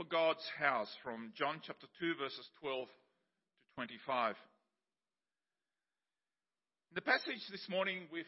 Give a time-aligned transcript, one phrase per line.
[0.00, 2.94] for God's house from John chapter 2, verses 12 to
[3.74, 4.32] 25.
[6.88, 8.24] In the passage this morning, we've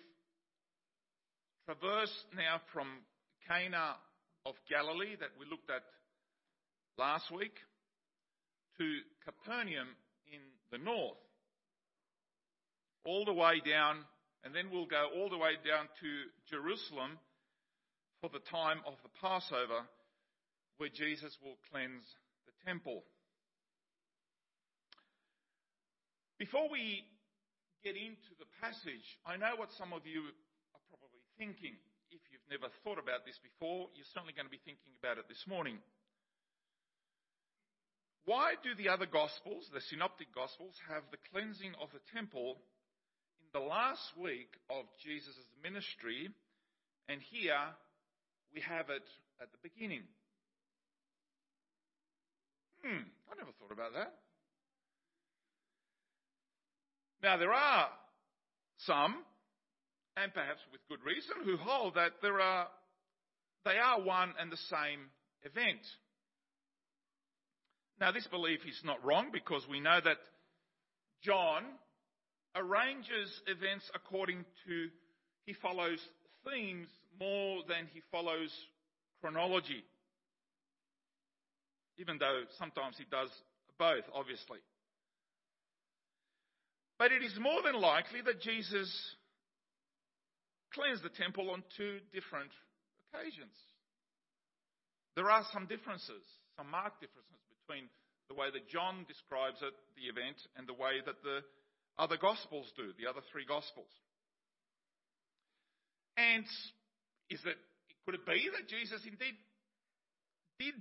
[1.64, 2.88] traversed now from
[3.48, 3.96] Cana
[4.44, 5.80] of Galilee that we looked at
[6.98, 7.56] last week
[8.76, 8.84] to
[9.24, 9.96] Capernaum
[10.28, 11.16] in the north,
[13.06, 14.04] all the way down,
[14.44, 16.10] and then we'll go all the way down to
[16.52, 17.16] Jerusalem
[18.20, 19.88] for the time of the Passover,
[20.82, 22.02] where Jesus will cleanse
[22.42, 23.06] the temple.
[26.42, 27.06] Before we
[27.86, 30.26] get into the passage, I know what some of you
[30.74, 31.78] are probably thinking.
[32.10, 35.30] If you've never thought about this before, you're certainly going to be thinking about it
[35.30, 35.78] this morning.
[38.26, 42.58] Why do the other Gospels, the Synoptic Gospels, have the cleansing of the temple
[43.38, 46.26] in the last week of Jesus' ministry,
[47.06, 47.70] and here
[48.50, 49.06] we have it
[49.38, 50.10] at the beginning?
[52.84, 54.12] Hmm, I never thought about that.
[57.22, 57.88] Now, there are
[58.78, 59.14] some,
[60.16, 62.66] and perhaps with good reason, who hold that there are,
[63.64, 65.06] they are one and the same
[65.44, 65.80] event.
[68.00, 70.16] Now, this belief is not wrong because we know that
[71.22, 71.62] John
[72.56, 74.88] arranges events according to,
[75.46, 76.00] he follows
[76.44, 76.88] themes
[77.20, 78.50] more than he follows
[79.20, 79.84] chronology.
[81.98, 83.30] Even though sometimes he does
[83.78, 84.58] both, obviously.
[86.98, 88.88] But it is more than likely that Jesus
[90.72, 92.50] cleansed the temple on two different
[93.10, 93.54] occasions.
[95.16, 96.24] There are some differences,
[96.56, 97.88] some marked differences between
[98.28, 101.44] the way that John describes it, the event, and the way that the
[101.98, 103.90] other Gospels do, the other three Gospels.
[106.16, 106.44] And
[107.28, 107.58] is it,
[108.04, 109.36] could it be that Jesus indeed
[110.58, 110.74] did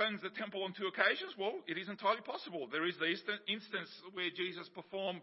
[0.00, 1.36] cleanse the temple on two occasions?
[1.36, 2.64] Well, it is entirely possible.
[2.72, 3.12] There is the
[3.52, 5.20] instance where Jesus performed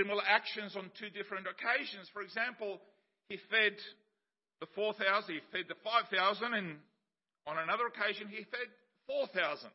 [0.00, 2.08] similar actions on two different occasions.
[2.16, 2.80] For example,
[3.28, 3.76] he fed
[4.64, 6.08] the 4,000, he fed the 5,000,
[6.56, 6.80] and
[7.44, 8.72] on another occasion he fed
[9.04, 9.68] 4,000.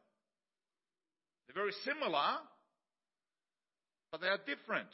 [1.45, 2.41] They're very similar,
[4.09, 4.89] but they are different.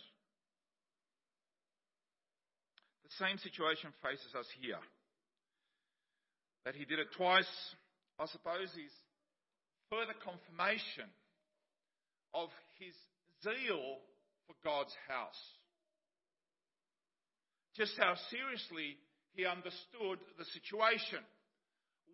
[3.08, 4.84] The same situation faces us here.
[6.66, 7.48] That he did it twice,
[8.20, 8.92] I suppose, is
[9.90, 11.10] further confirmation
[12.34, 12.96] of his
[13.44, 14.02] zeal
[14.48, 15.44] for God's house.
[17.76, 18.98] Just how seriously
[19.36, 21.20] he understood the situation.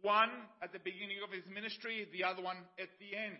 [0.02, 0.34] One
[0.64, 3.38] at the beginning of his ministry, the other one at the end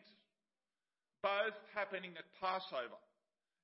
[1.22, 2.98] both happening at Passover.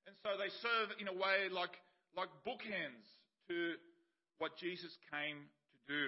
[0.06, 1.74] And so they serve in a way like,
[2.16, 3.10] like bookends
[3.50, 3.76] to
[4.38, 6.06] what Jesus came to do.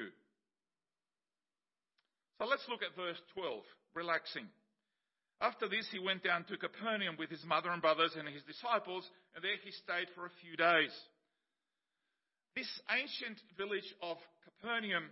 [2.39, 3.61] So let's look at verse 12,
[3.93, 4.47] relaxing.
[5.41, 9.03] After this, he went down to Capernaum with his mother and brothers and his disciples,
[9.35, 10.95] and there he stayed for a few days.
[12.55, 14.17] This ancient village of
[14.47, 15.11] Capernaum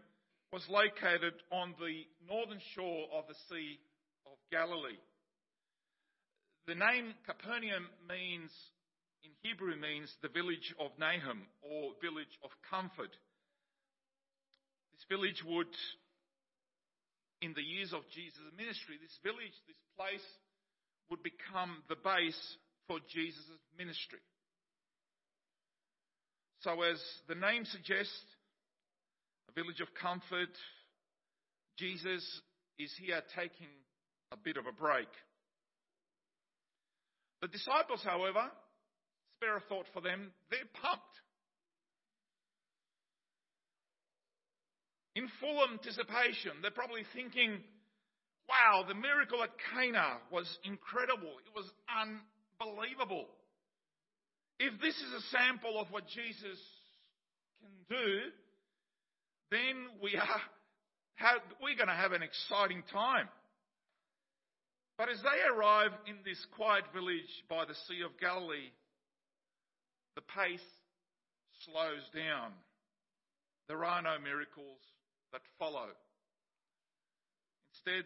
[0.51, 3.79] was located on the northern shore of the Sea
[4.25, 4.99] of Galilee.
[6.67, 8.51] The name Capernaum means,
[9.23, 13.11] in Hebrew, means the village of Nahum or village of comfort.
[14.95, 15.71] This village would,
[17.41, 20.25] in the years of Jesus' ministry, this village, this place
[21.09, 22.39] would become the base
[22.87, 23.45] for Jesus'
[23.77, 24.19] ministry.
[26.61, 28.25] So, as the name suggests,
[29.49, 30.51] a village of comfort,
[31.77, 32.25] Jesus
[32.79, 33.69] is here taking
[34.31, 35.07] a bit of a break.
[37.41, 38.49] The disciples, however,
[39.37, 41.15] spare a thought for them, they're pumped.
[45.17, 47.57] In full anticipation, they're probably thinking,
[48.47, 51.33] wow, the miracle at Cana was incredible.
[51.41, 53.25] It was unbelievable.
[54.59, 56.59] If this is a sample of what Jesus
[57.59, 58.29] can do,
[59.49, 63.27] then we are, we're going to have an exciting time.
[64.99, 68.69] But as they arrive in this quiet village by the Sea of Galilee,
[70.13, 70.69] the pace
[71.65, 72.51] slows down.
[73.67, 74.77] There are no miracles
[75.31, 75.89] that follow.
[77.73, 78.05] Instead,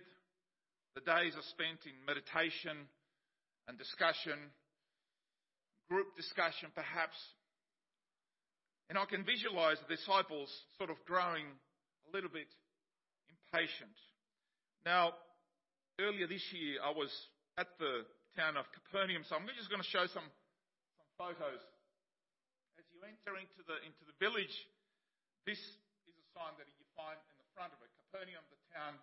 [0.96, 2.76] the days are spent in meditation
[3.68, 4.36] and discussion,
[5.88, 7.16] group discussion perhaps.
[8.90, 12.52] And I can visualize the disciples sort of growing a little bit
[13.32, 13.96] impatient.
[14.84, 15.16] Now,
[16.00, 17.12] earlier this year, I was
[17.56, 18.04] at the
[18.36, 20.28] town of Capernaum, so I'm just going to show some,
[21.00, 21.62] some photos.
[22.76, 24.52] As you enter into the, into the village,
[25.48, 28.96] this is a sign that you find in the front of it Capernaum, the town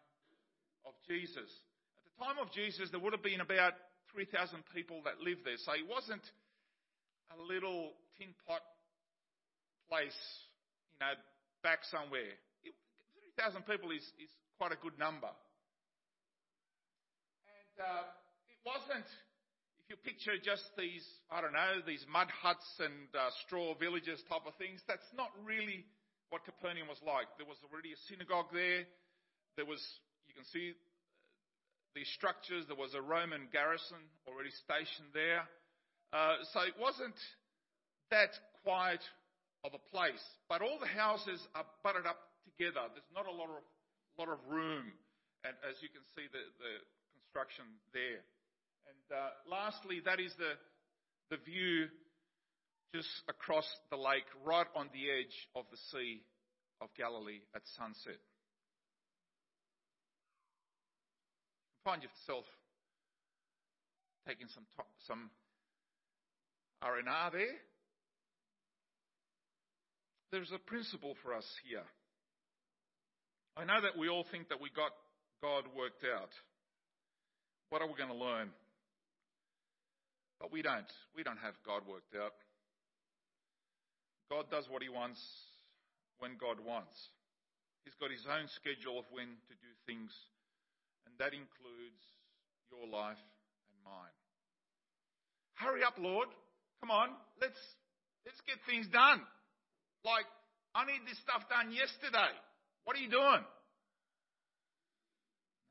[0.85, 1.49] of Jesus.
[1.97, 3.75] At the time of Jesus, there would have been about
[4.13, 5.61] 3,000 people that lived there.
[5.61, 6.25] So it wasn't
[7.33, 8.65] a little tin pot
[9.89, 10.17] place,
[10.93, 11.17] you know,
[11.63, 12.37] back somewhere.
[13.37, 15.31] 3,000 people is, is quite a good number.
[17.49, 18.05] And uh,
[18.51, 19.07] it wasn't,
[19.79, 24.21] if you picture just these, I don't know, these mud huts and uh, straw villages
[24.29, 25.87] type of things, that's not really
[26.31, 27.29] what Capernaum was like.
[27.37, 28.85] There was already a synagogue there.
[29.57, 29.81] There was,
[30.29, 30.77] you can see
[31.97, 32.69] these structures.
[32.69, 35.49] There was a Roman garrison already stationed there.
[36.13, 37.17] Uh, so it wasn't
[38.13, 38.33] that
[38.65, 39.03] quiet
[39.65, 40.23] of a place.
[40.49, 42.87] But all the houses are butted up together.
[42.93, 43.65] There's not a lot of,
[44.21, 44.93] lot of room.
[45.45, 46.73] And as you can see, the, the
[47.17, 48.25] construction there.
[48.89, 50.57] And uh, lastly, that is the,
[51.31, 51.89] the view
[52.95, 56.23] just across the lake, right on the edge of the Sea
[56.81, 58.21] of Galilee at sunset.
[61.85, 62.45] Find yourself
[64.27, 64.65] taking some
[65.07, 65.31] some
[66.83, 67.57] R&R there.
[70.31, 71.85] There's a principle for us here.
[73.57, 74.93] I know that we all think that we got
[75.43, 76.31] God worked out.
[77.71, 78.51] What are we going to learn?
[80.41, 80.87] But we don't.
[81.17, 82.33] We don't have God worked out.
[84.31, 85.21] God does what He wants
[86.19, 86.93] when God wants.
[87.85, 90.13] He's got His own schedule of when to do things,
[91.09, 92.03] and that includes
[92.69, 93.21] your life
[93.73, 94.17] and mine.
[95.57, 96.29] Hurry up, Lord.
[96.81, 97.09] Come on,
[97.41, 97.59] let's
[98.27, 99.25] let's get things done.
[100.05, 100.29] Like,
[100.75, 102.31] I need this stuff done yesterday.
[102.85, 103.43] What are you doing?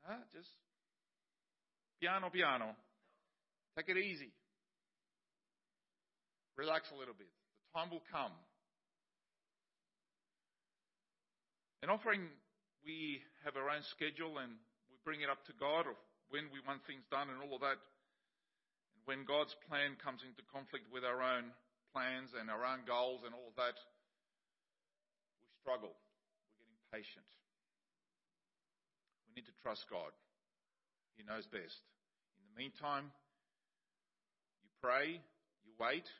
[0.04, 0.50] No, just
[2.00, 2.76] piano, piano.
[3.76, 4.32] Take it easy.
[6.56, 7.28] Relax a little bit.
[7.28, 8.32] The time will come.
[11.82, 12.26] In offering,
[12.82, 14.58] we have our own schedule and
[14.90, 15.94] we bring it up to God of
[16.30, 17.78] when we want things done and all of that.
[17.78, 21.54] And when God's plan comes into conflict with our own
[21.94, 23.78] plans and our own goals and all of that,
[25.38, 25.94] we struggle.
[25.94, 27.30] We're getting patient.
[29.30, 30.10] We need to trust God.
[31.14, 31.78] He knows best.
[32.34, 33.14] In the meantime,
[34.66, 35.22] you pray,
[35.62, 36.10] you wait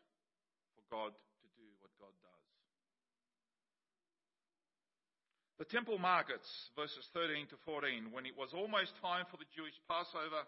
[0.78, 2.38] for God to do what God does.
[5.58, 6.46] The temple markets,
[6.78, 10.46] verses 13 to 14, when it was almost time for the Jewish Passover,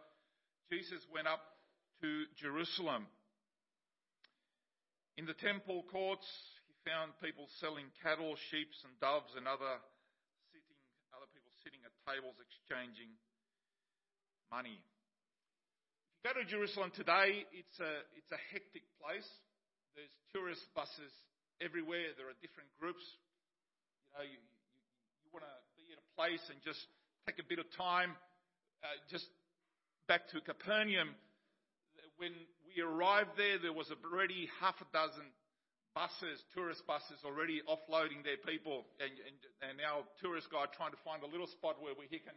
[0.71, 1.43] Jesus went up
[1.99, 3.11] to Jerusalem.
[5.19, 6.31] In the temple courts,
[6.71, 9.83] he found people selling cattle, sheep, and doves, and other
[10.55, 10.79] sitting,
[11.11, 13.11] other people sitting at tables exchanging
[14.55, 14.79] money.
[14.79, 19.27] If you go to Jerusalem today, it's a it's a hectic place.
[19.99, 21.11] There's tourist buses
[21.59, 22.15] everywhere.
[22.15, 23.03] There are different groups.
[24.07, 24.39] You know, you,
[25.31, 26.82] you, want to be at a place and just
[27.23, 28.19] take a bit of time.
[28.82, 29.27] Uh, just
[30.11, 31.15] back to Capernaum,
[32.19, 32.35] when
[32.67, 35.23] we arrived there, there was already half a dozen
[35.94, 41.03] buses, tourist buses already offloading their people, and, and, and our tourist guide trying to
[41.06, 42.35] find a little spot where he can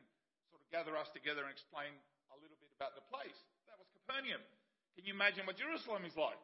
[0.50, 1.89] sort of gather us together and explain
[2.34, 3.38] a little bit about the place.
[3.69, 4.42] That was Capernaum.
[4.98, 6.38] Can you imagine what Jerusalem is like?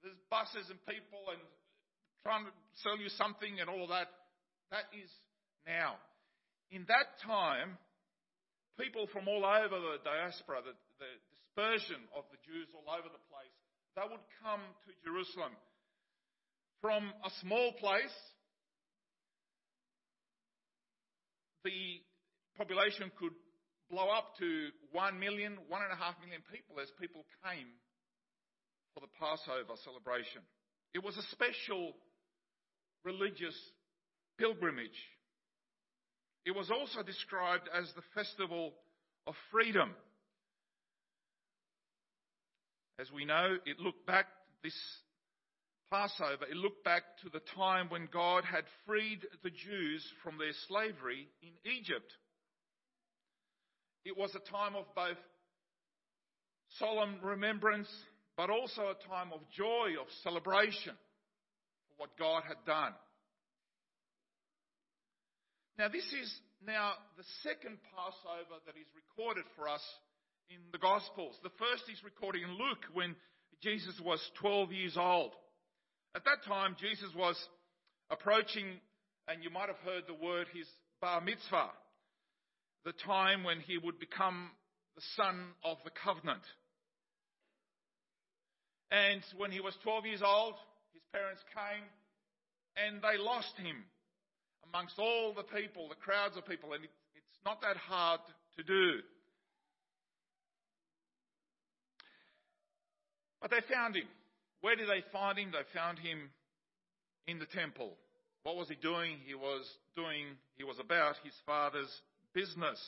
[0.00, 1.40] There's buses and people and
[2.24, 2.52] trying to
[2.84, 4.08] sell you something and all that.
[4.72, 5.08] That is
[5.66, 5.96] now.
[6.70, 7.76] In that time,
[8.78, 13.24] people from all over the diaspora, the, the dispersion of the Jews all over the
[13.28, 13.54] place,
[13.96, 15.54] they would come to Jerusalem
[16.84, 18.12] from a small place,
[21.64, 22.04] the
[22.58, 23.32] population could
[23.90, 27.72] blow up to one million, one and a half million people as people came
[28.92, 30.44] for the Passover celebration.
[30.92, 31.96] It was a special
[33.02, 33.56] religious
[34.36, 35.00] pilgrimage.
[36.44, 38.72] It was also described as the festival
[39.26, 39.94] of freedom.
[42.98, 44.26] As we know, it looked back,
[44.62, 44.74] this
[45.90, 50.52] Passover, it looked back to the time when God had freed the Jews from their
[50.68, 52.10] slavery in Egypt.
[54.04, 55.16] It was a time of both
[56.78, 57.88] solemn remembrance,
[58.36, 60.94] but also a time of joy, of celebration
[61.88, 62.92] for what God had done.
[65.76, 66.30] Now, this is
[66.64, 69.82] now the second Passover that is recorded for us
[70.48, 71.34] in the Gospels.
[71.42, 73.16] The first is recorded in Luke when
[73.60, 75.32] Jesus was 12 years old.
[76.14, 77.34] At that time, Jesus was
[78.08, 78.78] approaching,
[79.26, 80.68] and you might have heard the word, his
[81.00, 81.70] bar mitzvah,
[82.84, 84.50] the time when he would become
[84.94, 86.44] the son of the covenant.
[88.92, 90.54] And when he was 12 years old,
[90.92, 91.82] his parents came
[92.78, 93.82] and they lost him
[94.72, 98.20] amongst all the people, the crowds of people, and it's not that hard
[98.56, 99.00] to do.
[103.40, 104.08] But they found him.
[104.62, 105.52] Where did they find him?
[105.52, 106.30] They found him
[107.26, 107.92] in the temple.
[108.42, 109.16] What was he doing?
[109.26, 109.62] He was
[109.96, 111.92] doing, he was about his father's
[112.34, 112.80] business.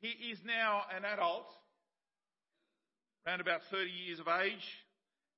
[0.00, 1.46] He is now an adult,
[3.26, 4.64] around about 30 years of age,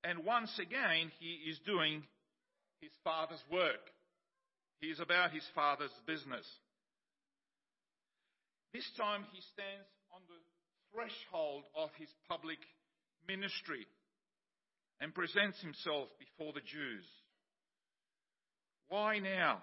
[0.02, 2.02] and once again he is doing
[2.80, 3.90] his father's work.
[4.80, 6.47] He is about his father's business.
[8.73, 10.40] This time he stands on the
[10.92, 12.59] threshold of his public
[13.26, 13.87] ministry
[15.00, 17.04] and presents himself before the Jews.
[18.88, 19.62] Why now?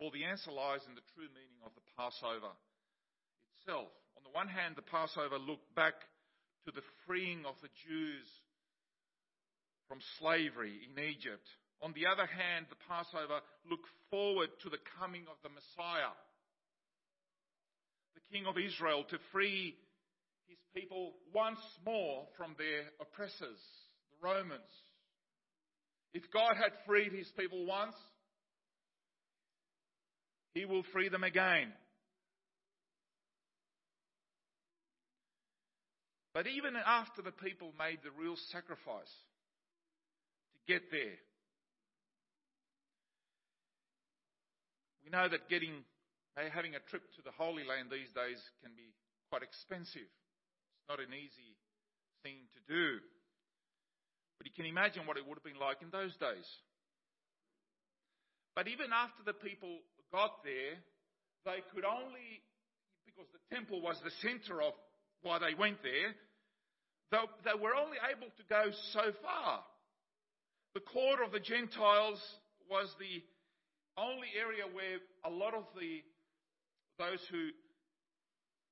[0.00, 2.56] Well, the answer lies in the true meaning of the Passover
[3.60, 3.92] itself.
[4.16, 5.94] On the one hand, the Passover looked back
[6.64, 8.24] to the freeing of the Jews
[9.90, 11.42] from slavery in Egypt.
[11.82, 16.14] On the other hand, the Passover looked forward to the coming of the Messiah,
[18.14, 19.74] the King of Israel, to free
[20.46, 23.58] his people once more from their oppressors,
[24.14, 24.70] the Romans.
[26.14, 27.96] If God had freed his people once,
[30.54, 31.72] he will free them again.
[36.32, 39.10] But even after the people made the real sacrifice
[40.66, 41.18] get there,
[45.04, 45.84] we know that getting,
[46.36, 48.94] having a trip to the Holy Land these days can be
[49.30, 50.06] quite expensive.
[50.06, 51.58] It's not an easy
[52.22, 52.98] thing to do.
[54.38, 56.48] But you can imagine what it would have been like in those days.
[58.54, 59.80] But even after the people
[60.12, 60.80] got there,
[61.44, 62.42] they could only,
[63.06, 64.72] because the temple was the center of
[65.22, 66.14] why they went there,
[67.12, 69.62] they, they were only able to go so far.
[70.74, 72.20] The court of the Gentiles
[72.70, 73.22] was the
[73.98, 76.02] only area where a lot of the
[76.98, 77.48] those who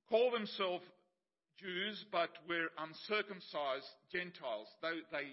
[0.09, 0.85] call themselves
[1.59, 4.69] Jews but were uncircumcised Gentiles.
[4.83, 5.27] They, they,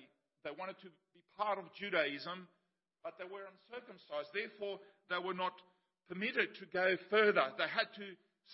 [0.43, 2.47] they wanted to be part of Judaism,
[3.03, 4.31] but they were uncircumcised.
[4.33, 4.79] Therefore,
[5.09, 5.53] they were not
[6.09, 7.51] permitted to go further.
[7.57, 8.07] They had to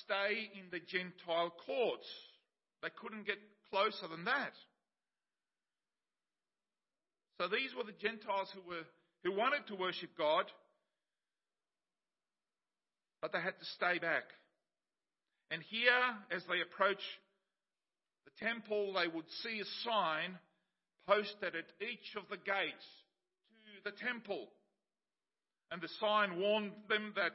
[0.04, 2.08] stay in the Gentile courts.
[2.82, 3.40] They couldn't get
[3.70, 4.54] closer than that.
[7.42, 8.86] So these were the Gentiles who were
[9.24, 10.46] who wanted to worship God,
[13.20, 14.30] but they had to stay back.
[15.50, 17.02] And here, as they approach
[18.30, 20.38] the temple, they would see a sign
[21.08, 22.86] posted at each of the gates
[23.66, 24.46] to the temple.
[25.72, 27.34] And the sign warned them that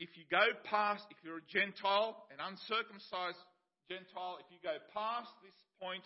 [0.00, 3.40] if you go past, if you're a Gentile, an uncircumcised
[3.88, 6.04] Gentile, if you go past this point,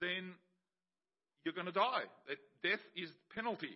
[0.00, 0.34] then
[1.48, 2.04] you're going to die.
[2.28, 3.72] That death is the penalty.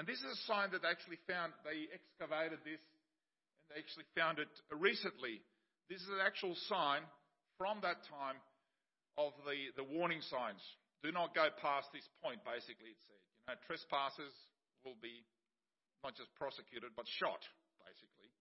[0.00, 4.08] And this is a sign that they actually found, they excavated this and they actually
[4.16, 5.44] found it recently.
[5.92, 7.04] This is an actual sign
[7.60, 8.40] from that time
[9.20, 10.64] of the, the warning signs.
[11.04, 13.20] Do not go past this point, basically, it said.
[13.20, 14.32] You know, trespassers
[14.80, 15.20] will be
[16.00, 17.44] not just prosecuted, but shot,
[17.84, 18.32] basically.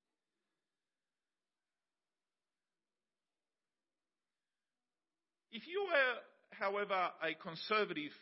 [5.52, 6.16] If you were,
[6.56, 8.16] however, a conservative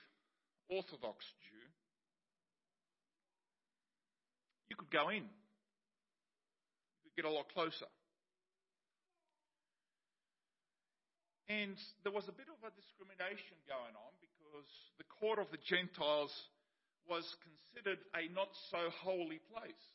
[0.69, 1.67] Orthodox Jew,
[4.69, 5.25] you could go in.
[5.25, 7.89] You could get a lot closer.
[11.49, 11.73] And
[12.05, 14.69] there was a bit of a discrimination going on because
[15.01, 16.29] the court of the Gentiles
[17.09, 19.85] was considered a not so holy place.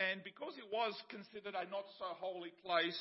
[0.00, 2.96] And because it was considered a not so holy place,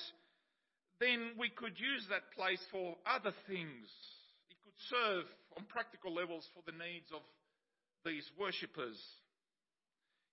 [0.99, 3.87] then we could use that place for other things.
[4.89, 5.25] Serve
[5.57, 7.23] on practical levels for the needs of
[8.03, 8.99] these worshippers.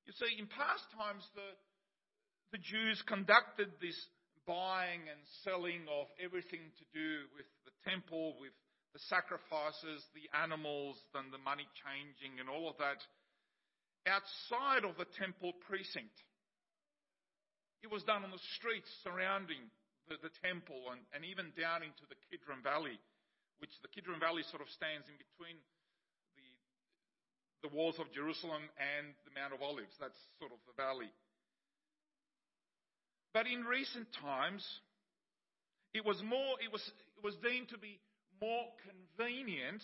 [0.06, 1.49] You see, in past times, the,
[2.50, 3.96] the Jews conducted this
[4.46, 8.52] buying and selling of everything to do with the temple, with
[8.92, 13.00] the sacrifices, the animals, and the money changing and all of that
[14.04, 16.18] outside of the temple precinct.
[17.82, 19.62] It was done on the streets surrounding
[20.11, 22.99] the, the temple and, and even down into the Kidron Valley,
[23.62, 25.54] which the Kidron Valley sort of stands in between
[26.35, 29.95] the, the walls of Jerusalem and the Mount of Olives.
[30.02, 31.14] That's sort of the valley.
[33.31, 34.66] But in recent times,
[35.95, 36.83] it was more, it was,
[37.16, 38.02] it was deemed to be
[38.42, 39.81] more convenient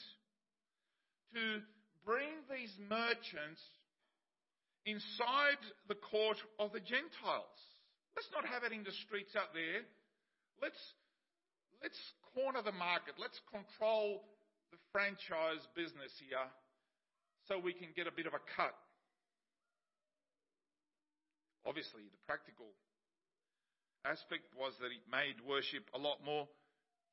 [1.32, 1.62] to
[2.04, 3.62] bring these merchants
[4.84, 7.56] inside the court of the Gentiles.
[8.18, 9.86] Let's not have it in the streets out there
[10.62, 10.82] let's,
[11.82, 11.98] let's
[12.34, 13.14] corner the market.
[13.18, 14.24] Let's control
[14.70, 16.48] the franchise business here
[17.46, 18.74] so we can get a bit of a cut.
[21.66, 22.72] Obviously, the practical
[24.04, 26.48] aspect was that it made worship a lot more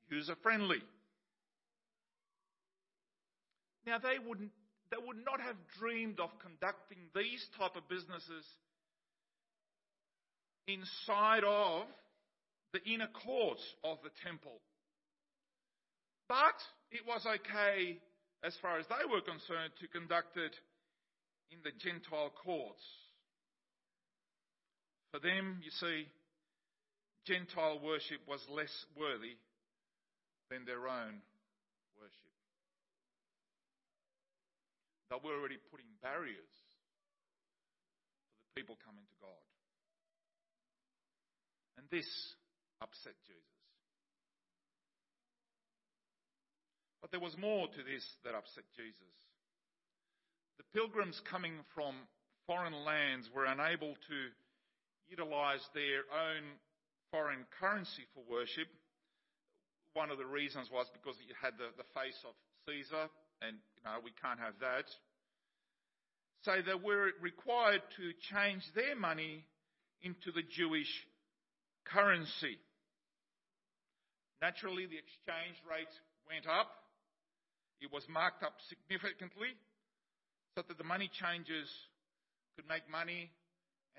[0.10, 0.82] user friendly.
[3.86, 4.52] Now they wouldn't
[4.92, 8.46] they would not have dreamed of conducting these type of businesses
[10.68, 11.84] inside of
[12.72, 14.60] the inner courts of the temple.
[16.28, 16.58] But
[16.92, 18.00] it was okay
[18.44, 20.56] as far as they were concerned to conduct it
[21.52, 22.82] in the Gentile courts.
[25.12, 26.08] For them, you see,
[27.26, 29.38] Gentile worship was less worthy
[30.50, 31.22] than their own
[31.98, 32.34] worship.
[35.10, 36.54] They were already putting barriers
[38.42, 39.46] for the people coming to God.
[41.78, 42.08] And this
[42.82, 43.56] upset Jesus.
[47.02, 49.16] But there was more to this that upset Jesus.
[50.60, 51.96] The pilgrims coming from
[52.44, 54.18] foreign lands were unable to
[55.08, 56.44] utilize their own
[57.16, 58.68] foreign currency for worship.
[59.96, 62.36] One of the reasons was because you had the, the face of
[62.68, 63.08] Caesar,
[63.40, 64.84] and you know we can't have that.
[66.44, 69.48] So they were required to change their money
[70.04, 70.92] into the Jewish
[71.88, 72.60] currency.
[74.44, 75.96] Naturally, the exchange rate
[76.28, 76.85] went up.
[77.86, 79.54] It was marked up significantly
[80.58, 81.70] so that the money changers
[82.58, 83.30] could make money,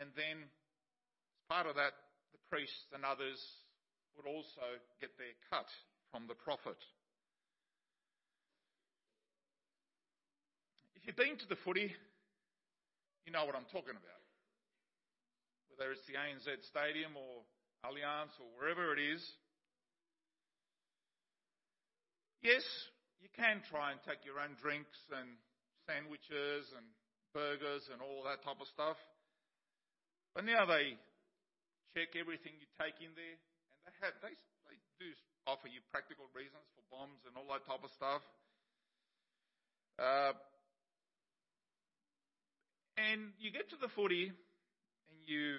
[0.03, 1.95] and then, as part of that,
[2.35, 3.39] the priests and others
[4.19, 4.67] would also
[4.99, 5.71] get their cut
[6.11, 6.83] from the profit.
[10.99, 11.95] If you've been to the footy,
[13.23, 14.23] you know what I'm talking about.
[15.71, 17.47] Whether it's the ANZ Stadium or
[17.87, 19.23] Allianz or wherever it is.
[22.43, 22.67] Yes,
[23.27, 25.27] you can try and take your own drinks and
[25.91, 26.87] sandwiches and
[27.35, 28.95] burgers and all that type of stuff.
[30.31, 30.95] But now they
[31.91, 34.39] check everything you take in there, and they have they
[34.71, 35.11] they do
[35.43, 38.23] offer you practical reasons for bombs and all that type of stuff.
[39.99, 40.39] Uh,
[42.95, 45.59] and you get to the footy, and you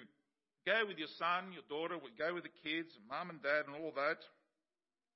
[0.64, 3.76] go with your son, your daughter, we go with the kids, mum and dad, and
[3.76, 4.24] all that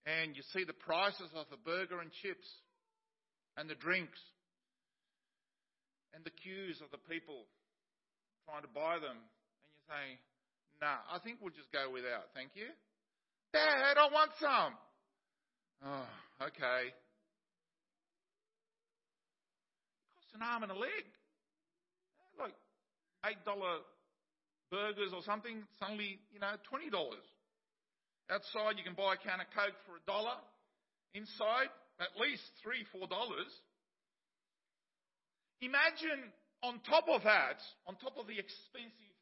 [0.07, 2.49] and you see the prices of the burger and chips
[3.57, 4.19] and the drinks
[6.15, 7.47] and the queues of the people
[8.45, 10.19] trying to buy them, and you say,
[10.83, 12.67] nah, I think we'll just go without, thank you.
[13.53, 14.75] Dad, I want some.
[15.85, 16.09] Oh,
[16.49, 16.91] okay.
[16.91, 16.97] It
[20.17, 21.07] costs an arm and a leg.
[22.39, 22.55] Like
[23.25, 23.47] $8
[24.71, 26.91] burgers or something, suddenly, you know, $20.
[28.33, 30.41] Outside, you can buy a can of Coke for a dollar.
[31.13, 31.69] Inside,
[32.01, 33.53] at least three, four dollars.
[35.61, 36.33] Imagine
[36.65, 39.15] on top of that, on top of the expensive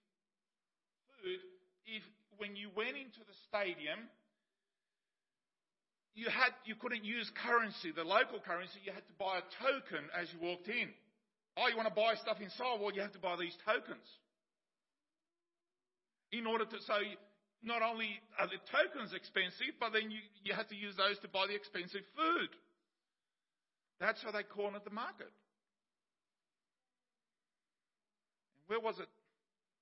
[1.19, 1.43] food,
[1.91, 2.07] if
[2.39, 3.99] when you went into the stadium,
[6.15, 8.79] you had you couldn't use currency, the local currency.
[8.87, 10.87] You had to buy a token as you walked in.
[11.59, 12.79] Oh, you want to buy stuff inside?
[12.79, 14.07] Well, you have to buy these tokens
[16.31, 16.79] in order to.
[16.87, 16.95] So
[17.63, 21.29] not only are the tokens expensive, but then you, you have to use those to
[21.29, 22.49] buy the expensive food.
[24.01, 25.29] That's how they cornered the market.
[28.57, 29.09] And where was it?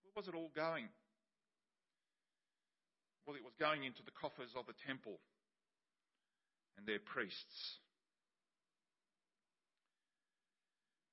[0.02, 0.90] Where was it all going?
[3.26, 5.20] Well, it was going into the coffers of the temple
[6.76, 7.78] and their priests.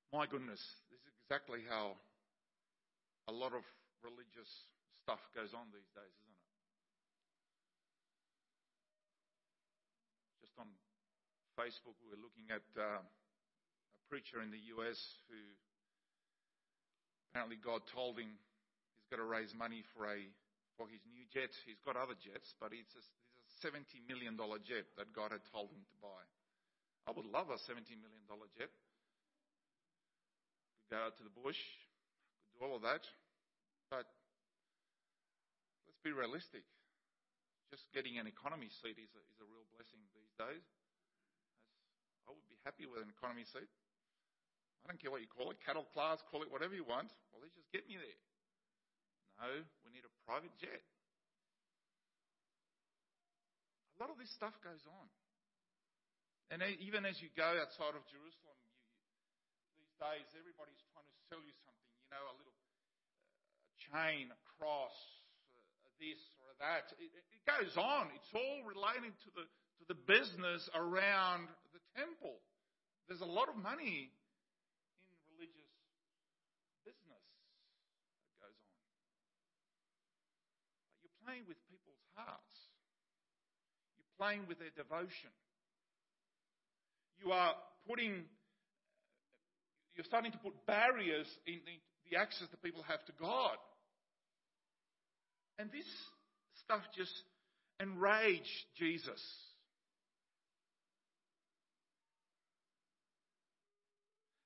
[0.10, 1.94] My goodness, this is exactly how
[3.28, 3.62] a lot of
[4.02, 4.50] religious
[5.04, 6.46] stuff goes on these days, isn't it?
[10.58, 10.68] on
[11.56, 15.00] Facebook, we were looking at uh, a preacher in the US
[15.32, 15.40] who
[17.32, 20.20] apparently God told him he's got to raise money for a
[20.76, 21.56] for his new jet.
[21.64, 23.04] He's got other jets, but it's a,
[23.40, 26.24] it's a seventy million dollar jet that God had told him to buy.
[27.08, 28.72] I would love a seventy million dollar jet.
[30.86, 31.60] Could go out to the bush,
[32.52, 33.08] could do all of that,
[33.88, 34.06] but
[35.88, 36.68] let's be realistic
[37.76, 40.64] just getting an economy seat is a, is a real blessing these days.
[42.26, 43.70] I would be happy with an economy seat.
[44.86, 47.10] I don't care what you call it, cattle class, call it whatever you want.
[47.34, 48.22] Well, let's just get me there.
[49.42, 49.50] No,
[49.86, 50.86] we need a private jet.
[53.96, 55.08] A lot of this stuff goes on.
[56.54, 58.74] And even as you go outside of Jerusalem, you,
[59.82, 62.94] these days everybody's trying to sell you something, you know, a little uh,
[63.90, 64.94] chain, a cross,
[65.58, 66.22] uh, this
[66.60, 66.92] that.
[67.00, 68.12] It, it goes on.
[68.16, 71.52] It's all related to the, to the business around
[71.96, 72.38] temple.
[73.08, 75.72] There's a lot of money in religious
[76.84, 77.26] business
[78.28, 78.84] that goes on.
[81.00, 82.58] But you're playing with people's hearts.
[83.98, 85.32] You're playing with their devotion.
[87.24, 87.56] You are
[87.88, 88.28] putting,
[89.96, 91.78] you're starting to put barriers in the,
[92.12, 93.58] the access that people have to God.
[95.58, 95.88] And this
[96.64, 97.14] stuff just
[97.80, 99.22] enraged Jesus.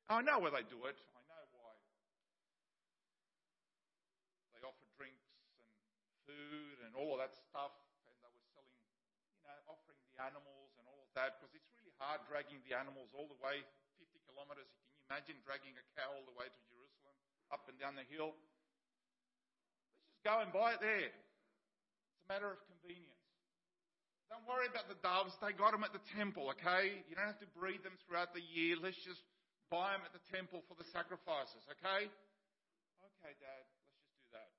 [0.10, 0.98] I know why they do it.
[1.14, 1.78] I know why.
[4.58, 5.22] They offer drinks
[5.54, 5.70] and
[6.26, 8.74] food and all of that stuff, and they were selling,
[9.38, 12.74] you know, offering the animals and all of that, because it's really hard dragging the
[12.74, 13.62] animals all the way
[14.02, 14.66] 50 kilometers.
[14.74, 17.14] Can you imagine dragging a cow all the way to Jerusalem,
[17.54, 18.34] up and down the hill?
[18.34, 21.14] Let's just go and buy it there.
[21.14, 23.14] It's a matter of convenience.
[24.34, 25.38] Don't worry about the doves.
[25.38, 27.06] They got them at the temple, okay?
[27.06, 28.74] You don't have to breed them throughout the year.
[28.74, 29.22] Let's just
[29.70, 32.10] buy them at the temple for the sacrifices, okay?
[32.10, 34.50] Okay, Dad, let's just do that.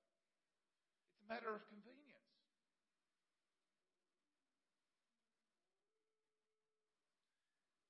[1.10, 2.10] It's a matter of convenience.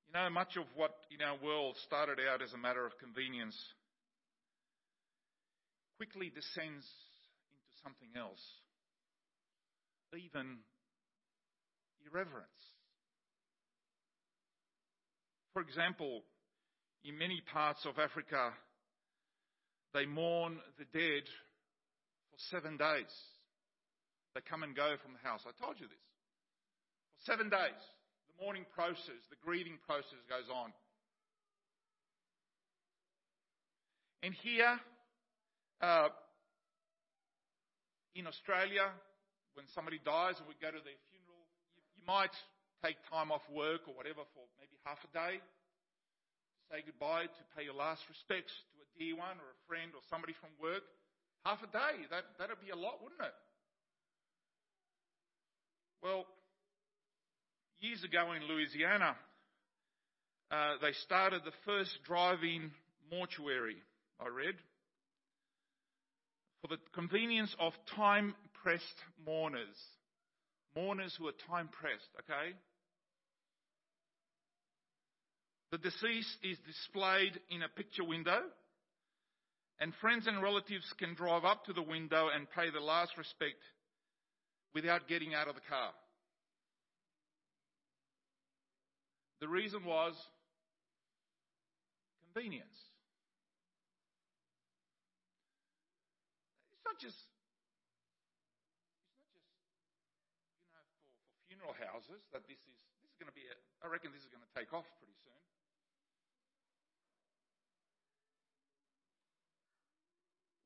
[0.09, 3.55] You know, much of what in our world started out as a matter of convenience
[5.95, 6.83] quickly descends
[7.53, 8.41] into something else,
[10.11, 10.59] even
[12.03, 12.49] irreverence.
[15.53, 16.23] For example,
[17.03, 18.53] in many parts of Africa,
[19.93, 21.23] they mourn the dead
[22.29, 23.11] for seven days.
[24.35, 25.41] They come and go from the house.
[25.43, 26.07] I told you this.
[27.17, 27.81] For seven days,
[28.29, 30.71] the mourning process, the grieving process goes on.
[34.23, 34.79] And here,
[35.81, 36.09] uh,
[38.13, 38.93] in Australia,
[39.55, 41.43] when somebody dies and we go to their funeral,
[41.75, 42.31] you, you might
[42.85, 45.41] take time off work or whatever for maybe half a day
[46.71, 49.99] say goodbye, to pay your last respects to a dear one or a friend or
[50.07, 50.87] somebody from work.
[51.43, 53.35] Half a day, that, that'd be a lot, wouldn't it?
[56.01, 56.23] Well,
[57.81, 59.19] years ago in Louisiana,
[60.49, 62.71] uh, they started the first drive-in
[63.11, 63.83] mortuary,
[64.19, 64.55] I read,
[66.61, 69.75] for the convenience of time-pressed mourners.
[70.73, 72.55] Mourners who are time-pressed, okay?
[75.71, 78.43] The deceased is displayed in a picture window,
[79.79, 83.63] and friends and relatives can drive up to the window and pay the last respect
[84.75, 85.91] without getting out of the car.
[89.39, 90.13] The reason was
[92.33, 92.77] convenience.
[96.75, 97.15] It's not just
[100.69, 100.83] for
[101.47, 104.29] funeral houses that this is this is going to be a, I reckon this is
[104.29, 105.17] going to take off pretty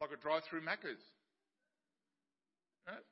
[0.02, 1.02] like a drive-through Macca's.
[2.88, 3.06] Right?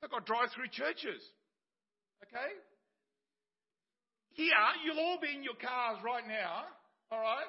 [0.00, 1.22] They've got drive-through churches.
[2.28, 2.50] Okay?
[4.32, 4.52] Here,
[4.84, 6.64] you'll all be in your cars right now,
[7.10, 7.48] all right?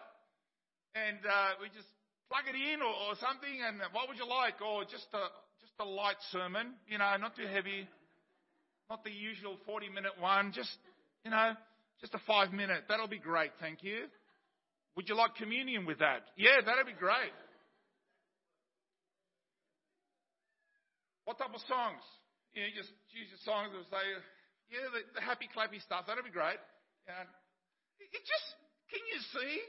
[0.95, 1.87] And uh, we just
[2.29, 3.59] plug it in or, or something.
[3.67, 4.61] And what would you like?
[4.61, 5.27] Or just a
[5.59, 7.89] just a light sermon, you know, not too heavy,
[8.89, 10.53] not the usual forty-minute one.
[10.53, 10.77] Just
[11.25, 11.53] you know,
[11.99, 12.85] just a five-minute.
[12.87, 13.51] That'll be great.
[13.59, 14.05] Thank you.
[14.95, 16.23] Would you like communion with that?
[16.37, 17.35] Yeah, that'd be great.
[21.25, 21.99] What type of songs?
[22.53, 24.05] You know, just choose your songs and say,
[24.71, 26.07] yeah, the, the happy clappy stuff.
[26.07, 26.61] That'd be great.
[27.07, 27.27] Yeah.
[27.99, 28.47] It just,
[28.87, 29.59] can you see?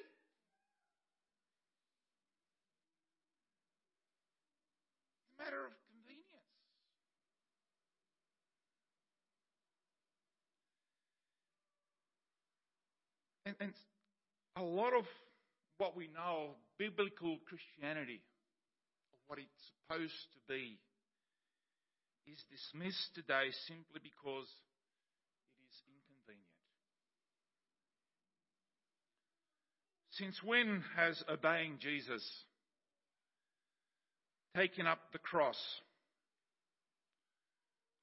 [5.26, 6.46] It's a matter of convenience.
[13.46, 13.72] And, and
[14.56, 15.04] a lot of
[15.76, 18.24] what we know of biblical Christianity,
[19.28, 20.80] what it's supposed to be,
[22.24, 24.48] is dismissed today simply because
[25.52, 26.56] it is inconvenient.
[30.16, 32.24] Since when has obeying Jesus
[34.56, 35.60] taken up the cross?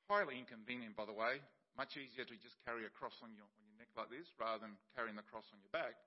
[0.07, 1.41] Highly inconvenient, by the way.
[1.75, 4.61] Much easier to just carry a cross on your, on your neck like this rather
[4.61, 5.97] than carrying the cross on your back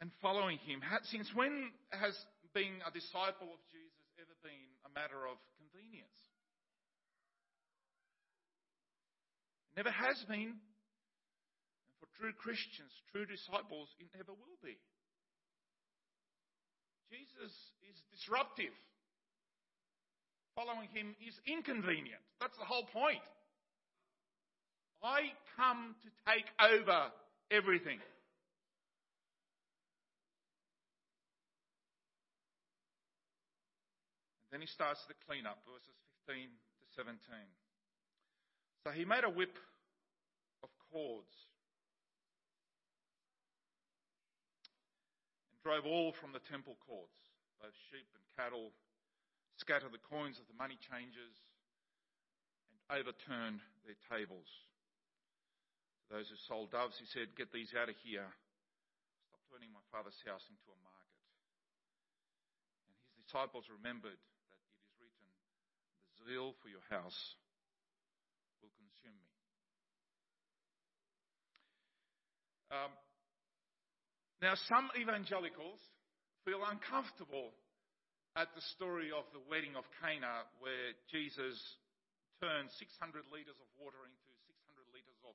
[0.00, 0.80] and following him.
[1.10, 2.14] Since when has
[2.54, 6.18] being a disciple of Jesus ever been a matter of convenience?
[9.72, 10.54] It never has been.
[10.54, 14.78] And for true Christians, true disciples, it never will be.
[17.10, 17.54] Jesus
[17.88, 18.74] is disruptive.
[20.54, 22.20] Following him is inconvenient.
[22.40, 23.22] That's the whole point.
[25.02, 27.14] I come to take over
[27.50, 27.98] everything.
[34.50, 37.20] Then he starts the cleanup, verses 15 to 17.
[38.84, 39.60] So he made a whip
[40.64, 41.34] of cords
[45.52, 47.20] and drove all from the temple courts,
[47.60, 48.72] both sheep and cattle,
[49.60, 51.36] scattered the coins of the money changers,
[52.72, 54.48] and overturned their tables.
[56.08, 58.32] To those who sold doves, he said, Get these out of here.
[59.28, 61.20] Stop turning my father's house into a market.
[62.88, 64.16] And his disciples remembered
[66.26, 67.18] zeal for your house
[68.62, 69.30] will consume me.
[72.72, 72.92] Um,
[74.40, 75.82] now, some evangelicals
[76.46, 77.54] feel uncomfortable
[78.38, 81.58] at the story of the wedding of Cana, where Jesus
[82.38, 85.34] turned 600 litres of water into 600 litres of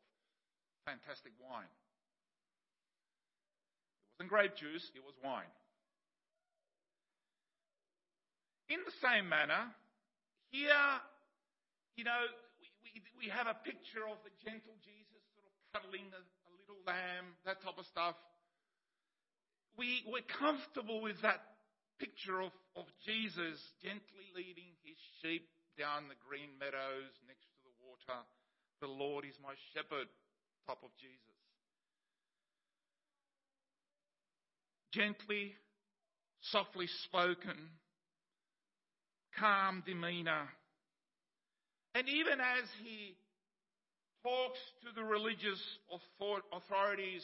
[0.88, 1.67] fantastic wine.
[4.08, 5.52] It wasn't grape juice, it was wine.
[8.72, 9.67] In the same manner,
[10.54, 10.86] here,
[11.98, 12.30] you know,
[12.62, 16.52] we, we, we have a picture of the gentle Jesus sort of cuddling a, a
[16.62, 18.13] little lamb, that type of stuff.
[19.74, 21.42] We, we're comfortable with that
[21.98, 27.74] picture of, of Jesus gently leading his sheep down the green meadows next to the
[27.82, 28.22] water.
[28.78, 30.06] The Lord is my shepherd,
[30.70, 31.42] type of Jesus.
[34.94, 35.58] Gently,
[36.54, 37.58] softly spoken,
[39.39, 40.48] calm demeanor.
[41.96, 43.15] And even as he
[44.24, 45.62] talks to the religious
[46.52, 47.24] authorities,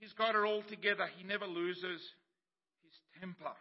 [0.00, 1.08] he's got it all together.
[1.16, 2.00] He never loses
[2.82, 3.56] his temper.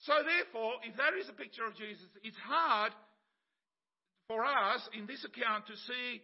[0.00, 2.92] So therefore, if that is a picture of Jesus, it's hard
[4.28, 6.20] for us in this account to see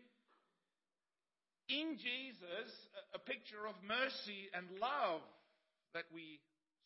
[1.71, 2.69] in Jesus
[3.15, 5.23] a picture of mercy and love
[5.95, 6.41] that we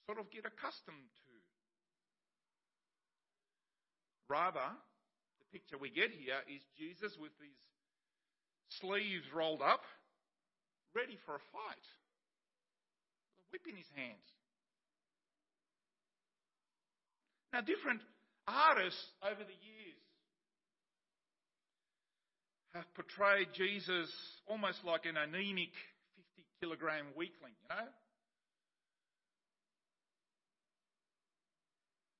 [0.06, 1.34] sort of get accustomed to.
[4.28, 4.68] Rather,
[5.40, 7.58] the picture we get here is Jesus with his
[8.80, 9.82] sleeves rolled up,
[10.94, 11.86] ready for a fight,
[13.28, 14.24] with a whip in his hands.
[17.52, 18.00] Now, different
[18.48, 20.04] artists over the years
[22.74, 24.10] have portrayed Jesus
[24.48, 25.70] almost like an anemic
[26.34, 27.86] 50 kilogram weakling, you know?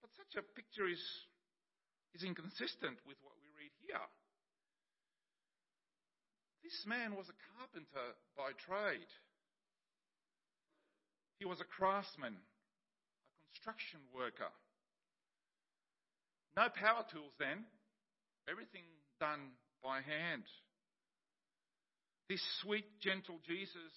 [0.01, 1.03] But such a picture is
[2.15, 4.07] is inconsistent with what we read here.
[6.63, 9.11] This man was a carpenter by trade.
[11.39, 14.49] He was a craftsman, a construction worker.
[16.57, 17.67] No power tools then,
[18.49, 18.87] everything
[19.19, 20.47] done by hand.
[22.31, 23.93] This sweet, gentle Jesus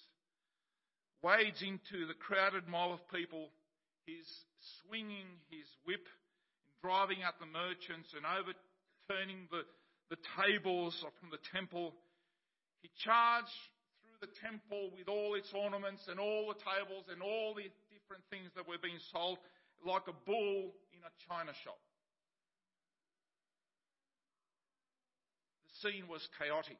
[1.22, 3.48] wades into the crowded mob of people.
[4.04, 4.28] He's
[4.82, 6.06] swinging his whip
[6.82, 9.66] driving out the merchants and overturning the,
[10.10, 11.94] the tables from the temple.
[12.82, 13.50] He charged
[14.02, 18.22] through the temple with all its ornaments and all the tables and all the different
[18.30, 19.38] things that were being sold
[19.86, 21.78] like a bull in a china shop.
[25.66, 26.78] The scene was chaotic.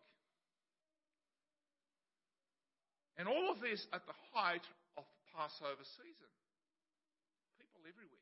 [3.19, 4.63] And all of this at the height
[4.97, 6.31] of Passover season.
[7.59, 8.19] People everywhere.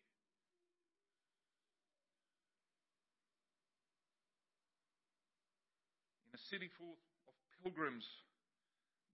[6.51, 6.95] City full
[7.27, 8.07] of pilgrims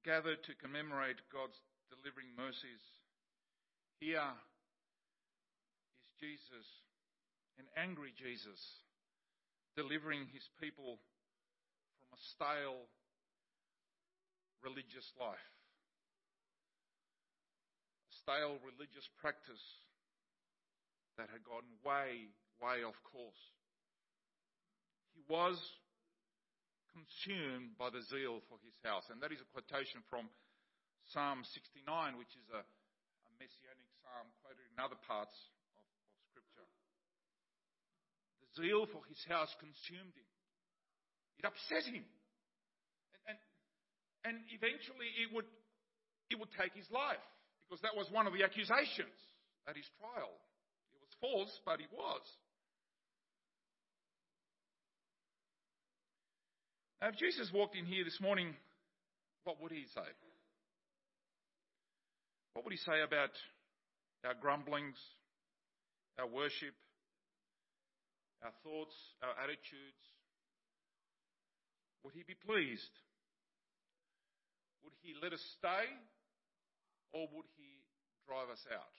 [0.05, 1.57] gathered to commemorate God's
[1.89, 2.85] delivering mercies.
[4.01, 6.69] Here is Jesus,
[7.57, 8.61] an angry Jesus,
[9.77, 11.01] delivering his people
[11.97, 12.85] from a stale
[14.61, 15.49] religious life,
[18.09, 19.65] a stale religious practice
[21.17, 22.29] that had gone way,
[22.61, 23.43] way off course.
[25.17, 25.57] He was
[26.93, 29.09] consumed by the zeal for his house.
[29.09, 30.29] And that is a quotation from
[31.11, 35.35] Psalm 69, which is a, a messianic psalm quoted in other parts
[35.77, 36.69] of, of Scripture.
[38.45, 40.31] The zeal for his house consumed him,
[41.41, 42.05] it upset him.
[42.05, 43.39] And, and,
[44.29, 45.49] and eventually it would,
[46.31, 47.25] it would take his life,
[47.67, 49.19] because that was one of the accusations
[49.67, 50.33] at his trial.
[50.93, 52.23] It was false, but it was.
[57.03, 58.55] Now, if Jesus walked in here this morning,
[59.43, 60.07] what would he say?
[62.55, 63.35] What would he say about
[64.25, 64.95] our grumblings,
[66.17, 66.79] our worship,
[68.45, 69.99] our thoughts, our attitudes?
[72.05, 72.95] Would he be pleased?
[74.85, 75.91] Would he let us stay
[77.11, 77.83] or would he
[78.31, 78.95] drive us out?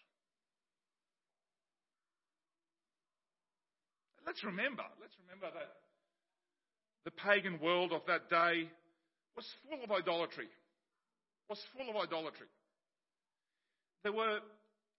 [4.25, 5.82] let's remember, let's remember that
[7.05, 8.69] the pagan world of that day
[9.35, 10.47] was full of idolatry.
[11.49, 12.47] Was full of idolatry.
[14.03, 14.39] There were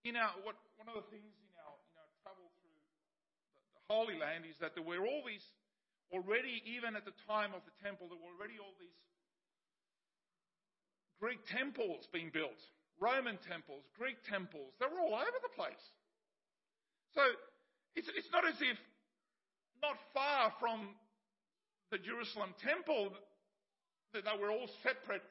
[0.04, 2.84] in our what, one of the things in our in our travel through the,
[3.80, 5.44] the Holy Land is that there were all these
[6.12, 9.00] already, even at the time of the temple, there were already all these
[11.18, 12.60] Greek temples being built,
[13.00, 14.76] Roman temples, Greek temples.
[14.76, 15.84] They were all over the place.
[17.16, 17.22] So
[17.96, 18.76] it's, it's not as if
[19.80, 20.94] not far from
[21.94, 23.14] the Jerusalem temple
[24.12, 25.22] that they were all separate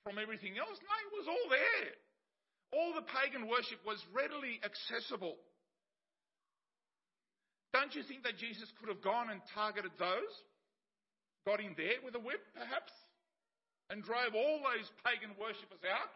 [0.00, 0.80] from everything else.
[0.80, 1.92] No, it was all there.
[2.72, 5.36] All the pagan worship was readily accessible.
[7.76, 10.32] Don't you think that Jesus could have gone and targeted those?
[11.44, 12.92] Got in there with a whip, perhaps?
[13.90, 16.12] and drove all those pagan worshippers out?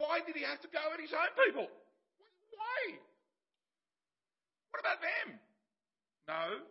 [0.00, 1.68] Why did he have to go at his own people?
[1.68, 2.80] Why?
[4.72, 5.38] What about them?
[6.28, 6.64] No.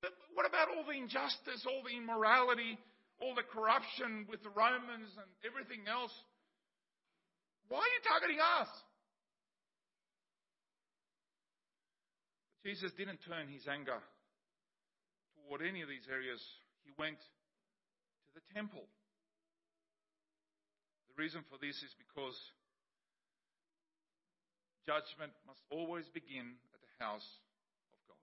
[0.00, 2.78] But what about all the injustice, all the immorality,
[3.20, 6.12] all the corruption with the Romans and everything else?
[7.68, 8.68] Why are you targeting us?
[12.64, 13.98] Jesus didn't turn his anger
[15.52, 16.40] toward any of these areas,
[16.80, 18.88] he went to the temple.
[21.12, 22.32] The reason for this is because
[24.88, 26.56] judgment must always begin
[27.02, 27.26] house
[27.90, 28.22] of God.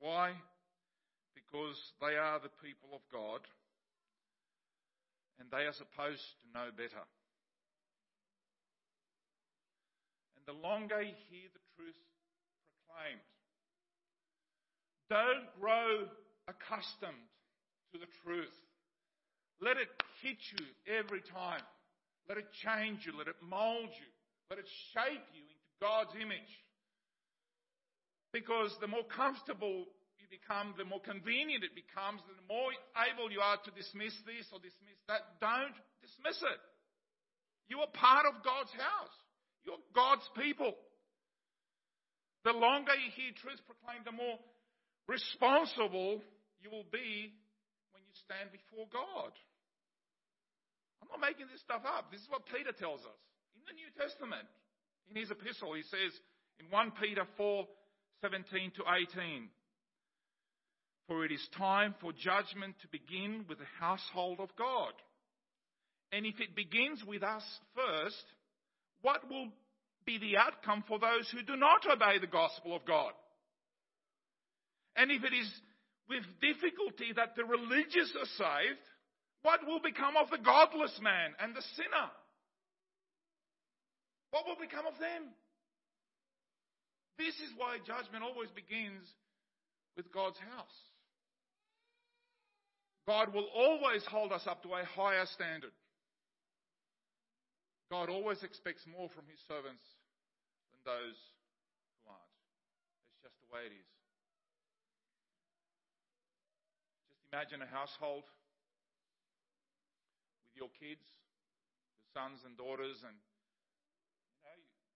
[0.00, 0.32] Why?
[1.36, 3.40] Because they are the people of God
[5.38, 7.04] and they are supposed to know better.
[10.36, 12.00] And the longer you hear the truth
[12.72, 13.20] proclaimed.
[15.08, 16.08] Don't grow
[16.48, 17.28] accustomed
[17.92, 18.54] to the truth.
[19.60, 19.88] Let it
[20.22, 21.62] hit you every time.
[22.28, 23.12] Let it change you.
[23.16, 24.10] Let it mold you.
[24.50, 26.52] Let it shape you into God's image.
[28.34, 29.86] Because the more comfortable
[30.18, 34.50] you become, the more convenient it becomes, the more able you are to dismiss this
[34.50, 35.38] or dismiss that.
[35.38, 36.60] Don't dismiss it.
[37.70, 39.16] You are part of God's house.
[39.62, 40.74] You're God's people.
[42.42, 44.38] The longer you hear truth proclaimed, the more
[45.06, 46.18] responsible
[46.58, 47.30] you will be
[47.94, 49.30] when you stand before God.
[51.02, 52.10] I'm not making this stuff up.
[52.10, 53.22] This is what Peter tells us
[53.70, 54.46] the New Testament.
[55.10, 56.10] In his epistle, he says
[56.58, 57.66] in 1 Peter 4
[58.20, 58.82] 17 to
[59.22, 59.48] 18,
[61.06, 64.92] For it is time for judgment to begin with the household of God.
[66.12, 68.26] And if it begins with us first,
[69.02, 69.48] what will
[70.04, 73.12] be the outcome for those who do not obey the gospel of God.
[74.96, 75.48] And if it is
[76.08, 78.84] with difficulty that the religious are saved,
[79.42, 82.10] what will become of the godless man and the sinner?
[84.30, 85.30] What will become of them?
[87.18, 89.04] This is why judgment always begins
[89.96, 90.78] with God's house.
[93.06, 95.74] God will always hold us up to a higher standard.
[97.90, 99.82] God always expects more from his servants
[100.70, 101.18] than those
[101.98, 102.38] who aren't.
[103.10, 103.90] It's just the way it is.
[107.10, 108.22] Just imagine a household
[110.46, 111.02] with your kids,
[111.98, 113.18] your sons and daughters, and
[114.38, 114.94] you know, you, you,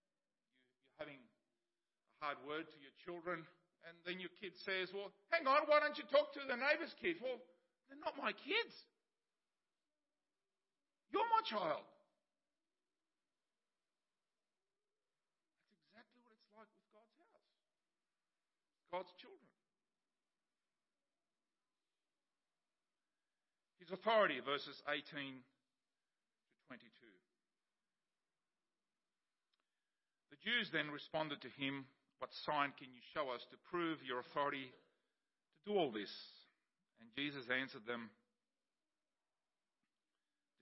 [0.79, 3.43] you're having a hard word to your children,
[3.85, 6.95] and then your kid says, Well, hang on, why don't you talk to the neighbor's
[6.97, 7.19] kids?
[7.21, 7.37] Well,
[7.87, 8.73] they're not my kids.
[11.13, 11.85] You're my child.
[15.69, 17.47] That's exactly what it's like with God's house,
[18.91, 19.45] God's children.
[23.85, 26.89] His authority, verses 18 to 22.
[30.33, 31.89] The Jews then responded to him,
[32.21, 36.13] What sign can you show us to prove your authority to do all this?
[37.01, 38.13] And Jesus answered them,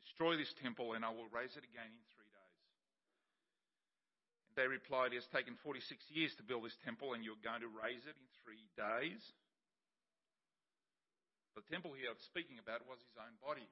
[0.08, 2.44] Destroy this temple, and I will raise it again in three days."
[4.56, 7.72] they replied, It has taken 46 years to build this temple, and you're going to
[7.84, 9.20] raise it in three days.
[11.60, 13.66] The temple here speaking about was his own body.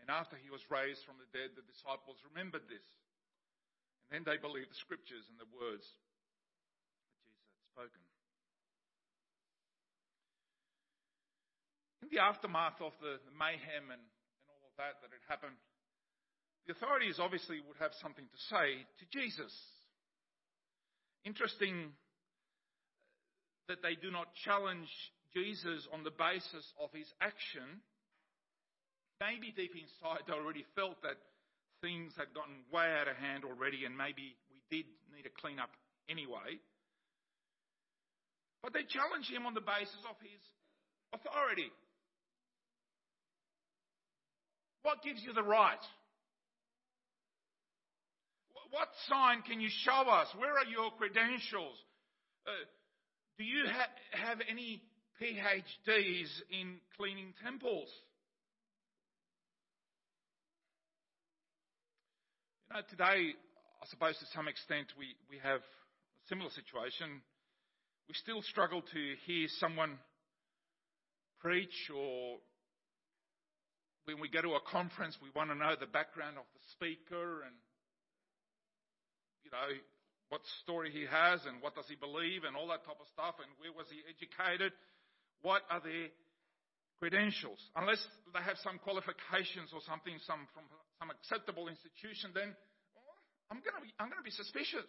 [0.00, 2.84] And after he was raised from the dead, the disciples remembered this.
[4.14, 8.02] And they believed the scriptures and the words that Jesus had spoken.
[12.06, 15.58] In the aftermath of the mayhem and, and all of that that had happened,
[16.70, 19.50] the authorities obviously would have something to say to Jesus.
[21.26, 21.90] Interesting
[23.66, 24.88] that they do not challenge
[25.34, 27.82] Jesus on the basis of his action,
[29.18, 31.18] maybe deep inside they already felt that
[31.84, 35.60] things had gotten way out of hand already and maybe we did need a clean
[35.60, 35.68] up
[36.08, 36.56] anyway.
[38.64, 40.40] But they challenged him on the basis of his
[41.12, 41.68] authority.
[44.80, 45.84] What gives you the right?
[48.70, 50.28] What sign can you show us?
[50.36, 51.76] Where are your credentials?
[52.46, 52.50] Uh,
[53.38, 54.82] do you ha- have any
[55.20, 57.88] PhDs in cleaning temples?
[62.74, 63.30] Know, today,
[63.78, 67.22] I suppose to some extent, we, we have a similar situation.
[68.10, 69.94] We still struggle to hear someone
[71.38, 72.42] preach or
[74.10, 77.46] when we go to a conference, we want to know the background of the speaker
[77.46, 77.54] and,
[79.46, 79.70] you know,
[80.34, 83.38] what story he has and what does he believe and all that type of stuff
[83.38, 84.74] and where was he educated.
[85.46, 86.10] What are their
[87.00, 87.58] credentials?
[87.76, 90.64] Unless they have some qualifications or something some, from
[90.98, 94.86] some acceptable institution, then oh, be, I'm going to be suspicious.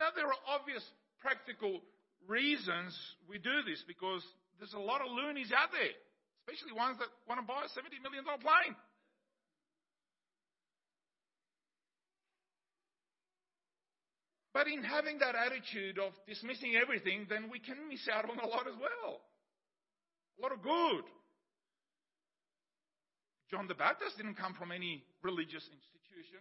[0.00, 0.82] Now, there are obvious
[1.20, 1.80] practical
[2.26, 2.94] reasons
[3.28, 4.22] we do this because
[4.58, 5.94] there's a lot of loonies out there
[6.42, 8.74] especially ones that want to buy a $70 million plane.
[14.52, 18.46] But in having that attitude of dismissing everything, then we can miss out on a
[18.46, 19.22] lot as well.
[20.38, 21.04] A lot of good.
[23.50, 26.40] John the Baptist didn't come from any religious institution.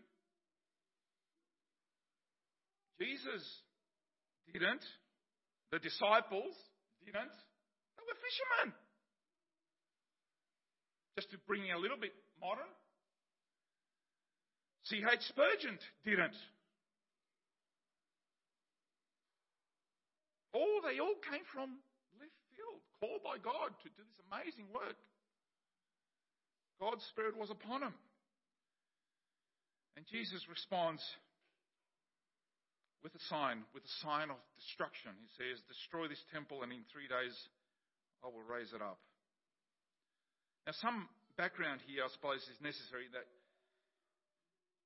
[3.00, 3.44] Jesus
[4.54, 4.84] didn't.
[5.72, 6.56] The disciples
[7.04, 7.36] didn't.
[7.98, 8.74] They were fishermen.
[11.16, 12.72] Just to bring it a little bit modern.
[14.86, 15.22] C.H.
[15.30, 16.36] Spurgeon didn't.
[20.54, 21.80] All they all came from
[23.02, 24.96] called by God to do this amazing work.
[26.78, 27.94] God's Spirit was upon him.
[29.98, 31.02] And Jesus responds
[33.02, 35.18] with a sign, with a sign of destruction.
[35.18, 37.34] He says, Destroy this temple, and in three days
[38.22, 39.02] I will raise it up.
[40.70, 43.26] Now, some background here, I suppose, is necessary that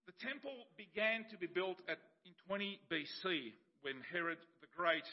[0.08, 3.52] the temple began to be built at, in 20 BC
[3.84, 5.06] when Herod the Great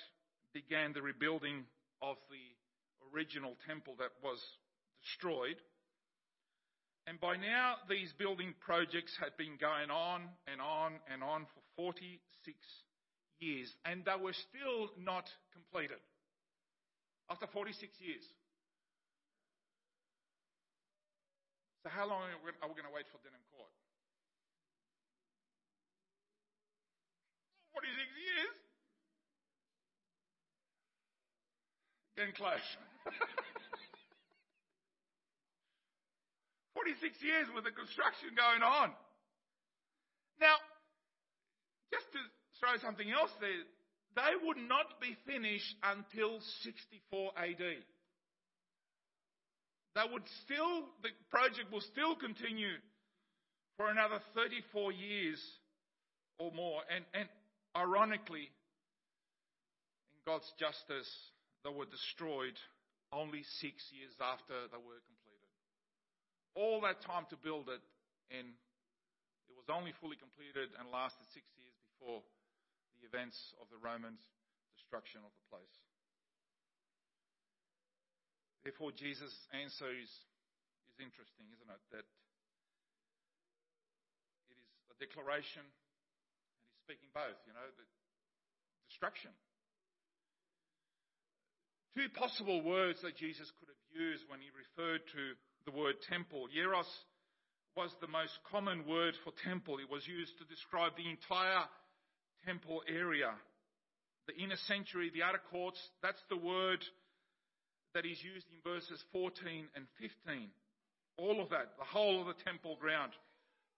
[0.55, 1.66] began the rebuilding
[2.00, 2.42] of the
[3.14, 4.40] original temple that was
[5.04, 5.56] destroyed.
[7.06, 11.62] And by now, these building projects had been going on and on and on for
[11.76, 12.22] 46
[13.40, 15.98] years, and they were still not completed.
[17.30, 18.22] After 46 years.
[21.82, 23.72] So, how long are we going to wait for Denham Court?
[27.74, 28.61] 46 years?
[32.16, 32.60] Getting close.
[36.74, 38.90] 46 years with the construction going on.
[40.40, 40.58] Now,
[41.94, 42.20] just to
[42.58, 43.62] throw something else there,
[44.16, 47.62] they would not be finished until 64 AD
[49.94, 52.76] They would still, the project will still continue
[53.76, 55.40] for another 34 years
[56.38, 56.82] or more.
[56.90, 57.28] And, and
[57.76, 58.50] ironically,
[60.12, 61.08] in God's justice,
[61.62, 62.58] they were destroyed
[63.14, 65.50] only six years after they were completed.
[66.58, 67.80] All that time to build it,
[68.34, 68.50] and
[69.48, 72.20] it was only fully completed and lasted six years before
[72.98, 74.20] the events of the Romans'
[74.74, 75.76] destruction of the place.
[78.64, 80.10] Therefore, Jesus' answer is,
[80.90, 81.82] is interesting, isn't it?
[81.90, 82.06] That
[84.50, 87.86] it is a declaration, and he's speaking both, you know, the
[88.86, 89.34] destruction.
[91.95, 95.22] Two possible words that Jesus could have used when he referred to
[95.68, 96.49] the word temple.
[96.49, 96.88] Hieros
[97.76, 99.76] was the most common word for temple.
[99.76, 101.68] It was used to describe the entire
[102.45, 103.32] temple area.
[104.26, 106.80] The inner sanctuary, the outer courts, that's the word
[107.95, 110.49] that is used in verses 14 and 15.
[111.18, 113.12] All of that, the whole of the temple ground.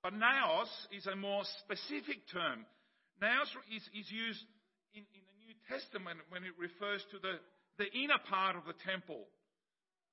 [0.02, 2.62] But naos is a more specific term.
[3.20, 4.44] Naos is, is used
[4.94, 7.42] in, in the New Testament when it refers to the,
[7.78, 9.24] the inner part of the temple,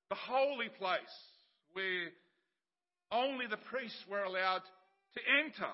[0.09, 1.15] the holy place
[1.73, 2.09] where
[3.11, 4.63] only the priests were allowed
[5.13, 5.71] to enter.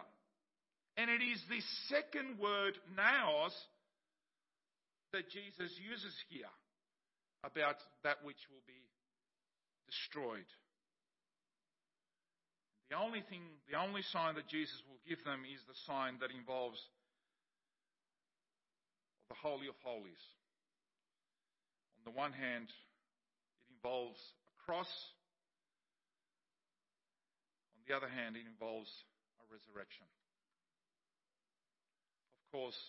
[0.98, 3.54] And it is this second word, naos,
[5.14, 6.52] that Jesus uses here
[7.44, 8.82] about that which will be
[9.86, 10.50] destroyed.
[12.90, 16.32] The only thing, the only sign that Jesus will give them is the sign that
[16.32, 16.80] involves
[19.30, 20.24] the Holy of Holies.
[22.08, 24.16] On the one hand, it involves
[24.48, 24.88] a cross,
[27.76, 28.88] On the other hand, it involves
[29.44, 30.08] a resurrection.
[32.48, 32.80] Of course,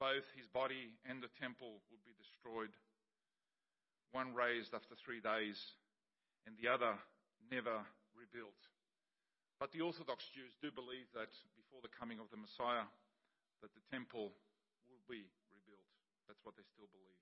[0.00, 2.72] both his body and the temple would be destroyed,
[4.16, 5.60] one raised after three days,
[6.48, 6.96] and the other
[7.52, 7.84] never
[8.16, 8.64] rebuilt.
[9.60, 12.88] But the Orthodox Jews do believe that before the coming of the Messiah,
[13.60, 14.32] that the temple
[14.88, 15.92] will be rebuilt.
[16.24, 17.20] That's what they still believe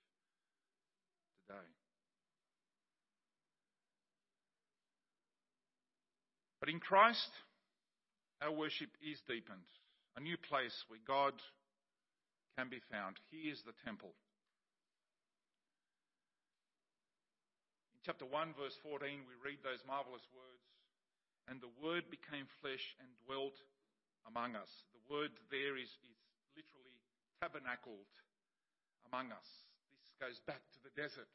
[6.61, 7.31] But in Christ,
[8.43, 9.65] our worship is deepened.
[10.17, 11.35] A new place where God
[12.59, 13.17] can be found.
[13.31, 14.13] He is the temple.
[17.95, 20.67] In chapter 1, verse 14, we read those marvelous words
[21.47, 23.55] And the Word became flesh and dwelt
[24.27, 24.69] among us.
[24.93, 26.19] The word there is, is
[26.53, 26.99] literally
[27.41, 28.13] tabernacled
[29.09, 29.68] among us.
[30.21, 31.31] Goes back to the desert,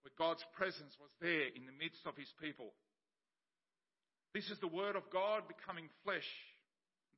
[0.00, 2.72] where God's presence was there in the midst of his people.
[4.32, 6.26] This is the word of God becoming flesh.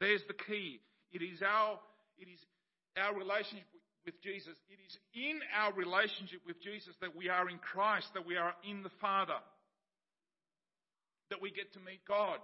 [0.00, 0.80] There's the key.
[1.12, 1.78] It is our,
[2.18, 2.40] it is
[2.96, 3.68] our relationship
[4.04, 4.58] with Jesus.
[4.68, 8.54] It is in our relationship with Jesus that we are in Christ, that we are
[8.68, 9.38] in the Father,
[11.30, 12.38] that we get to meet God.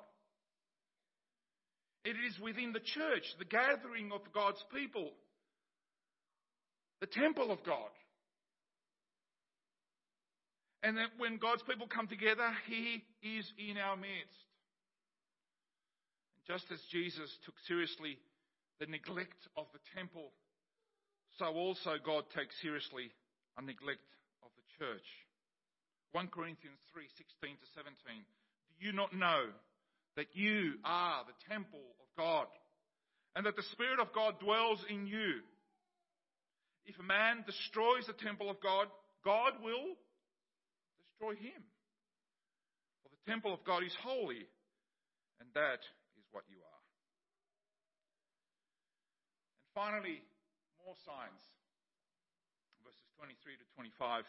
[2.05, 5.11] It is within the church, the gathering of God's people,
[7.01, 7.91] the temple of God.
[10.83, 14.47] And that when God's people come together, He is in our midst.
[16.47, 18.19] Just as Jesus took seriously
[18.81, 20.31] the neglect of the temple,
[21.39, 23.11] so also God takes seriously
[23.59, 24.07] a neglect
[24.43, 25.05] of the church.
[26.13, 27.95] 1 Corinthians 3 16 to 17.
[28.81, 29.51] Do you not know
[30.17, 32.47] that you are the temple of God
[33.37, 35.43] and that the Spirit of God dwells in you?
[36.87, 38.89] If a man destroys the temple of God,
[39.25, 39.99] God will
[41.19, 41.63] destroy him.
[43.03, 44.47] For the temple of God is holy,
[45.41, 45.83] and that
[46.17, 46.83] is what you are.
[49.59, 50.23] And finally,
[50.87, 51.43] more signs.
[52.85, 54.25] Verses 23 to 25.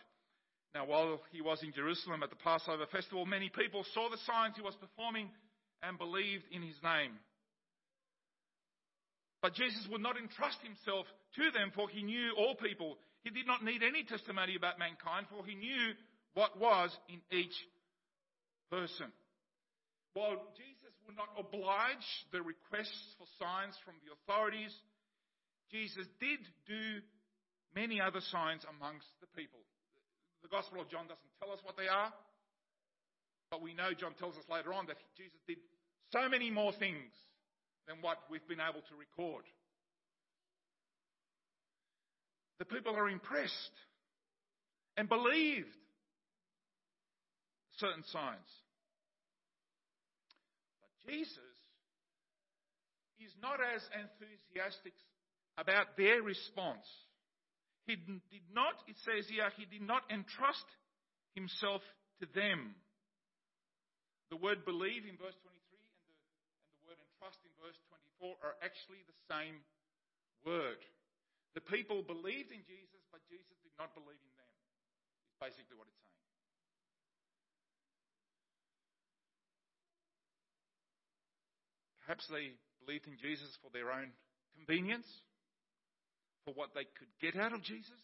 [0.74, 4.56] Now, while he was in Jerusalem at the Passover festival, many people saw the signs
[4.56, 5.30] he was performing
[5.82, 7.18] and believed in his name.
[9.42, 12.98] But Jesus would not entrust himself to them, for he knew all people.
[13.24, 15.96] He did not need any testimony about mankind, for he knew
[16.34, 17.55] what was in each
[18.69, 19.11] person.
[20.13, 24.73] While Jesus would not oblige the requests for signs from the authorities,
[25.71, 27.01] Jesus did do
[27.75, 29.59] many other signs amongst the people.
[30.41, 32.13] The Gospel of John doesn't tell us what they are,
[33.51, 35.57] but we know John tells us later on that Jesus did
[36.11, 37.13] so many more things
[37.88, 39.43] than what we've been able to record.
[42.59, 43.73] The people are impressed
[44.97, 45.78] and believed
[47.80, 48.51] certain signs.
[50.84, 51.55] But Jesus
[53.19, 54.95] is not as enthusiastic
[55.57, 56.88] about their response.
[57.88, 60.67] He did not, it says here, he did not entrust
[61.34, 61.82] himself
[62.21, 62.77] to them.
[64.30, 66.15] The word believe in verse 23 and the,
[66.61, 67.80] and the word entrust in verse
[68.21, 69.57] 24 are actually the same
[70.45, 70.77] word.
[71.57, 74.53] The people believed in Jesus, but Jesus did not believe in them.
[75.34, 76.09] Is basically what it's saying.
[82.10, 84.10] Perhaps they believed in Jesus for their own
[84.57, 85.05] convenience,
[86.41, 88.01] for what they could get out of Jesus.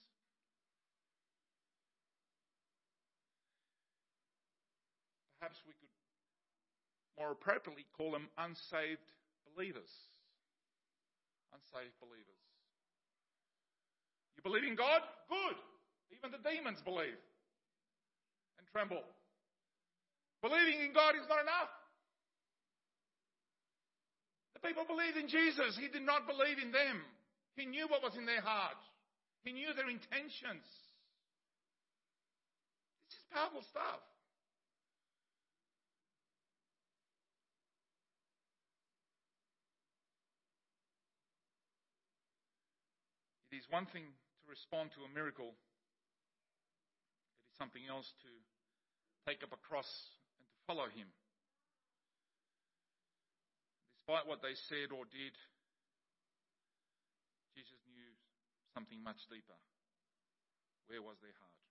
[5.41, 5.89] Perhaps we could
[7.17, 9.09] more appropriately call them unsaved
[9.49, 9.89] believers.
[11.49, 12.41] Unsaved believers.
[14.37, 15.01] You believe in God?
[15.33, 15.57] Good.
[16.13, 17.17] Even the demons believe
[18.61, 19.01] and tremble.
[20.45, 21.73] Believing in God is not enough
[24.65, 25.77] people believed in Jesus.
[25.77, 27.05] He did not believe in them.
[27.55, 28.81] He knew what was in their heart.
[29.45, 30.65] He knew their intentions.
[33.05, 34.01] This is powerful stuff.
[43.53, 45.53] It is one thing to respond to a miracle.
[45.53, 48.31] It is something else to
[49.29, 49.87] take up a cross
[50.41, 51.07] and to follow him
[54.05, 55.33] despite what they said or did,
[57.57, 58.13] Jesus knew
[58.77, 59.57] something much deeper.
[60.85, 61.65] Where was their heart?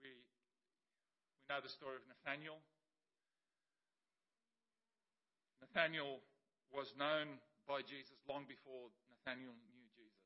[0.00, 2.56] We, we know the story of Nathaniel.
[5.60, 6.24] Nathaniel
[6.72, 7.36] was known
[7.68, 10.24] by Jesus long before Nathaniel knew Jesus.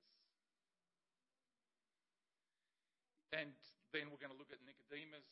[3.35, 3.51] And
[3.91, 5.27] then we're going to look at Nicodemus.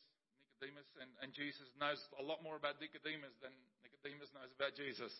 [0.59, 5.15] Nicodemus and, and Jesus knows a lot more about Nicodemus than Nicodemus knows about Jesus.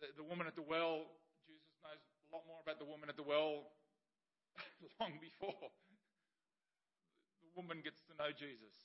[0.00, 1.08] The, the woman at the well,
[1.48, 3.72] Jesus knows a lot more about the woman at the well
[5.00, 5.70] long before
[7.42, 8.76] the woman gets to know Jesus.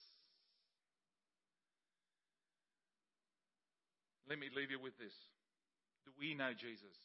[4.31, 5.11] Let me leave you with this.
[6.07, 6.95] Do we know Jesus?